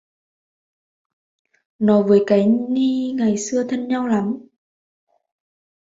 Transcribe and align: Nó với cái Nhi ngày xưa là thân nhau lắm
Nó 1.79 2.01
với 2.03 2.23
cái 2.27 2.45
Nhi 2.69 3.13
ngày 3.17 3.37
xưa 3.37 3.61
là 3.61 3.67
thân 3.69 3.87
nhau 3.87 4.07
lắm 4.07 4.37